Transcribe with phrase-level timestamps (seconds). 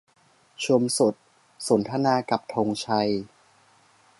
[0.63, 1.15] ชมสด
[1.67, 3.09] สนทนากับธงชัย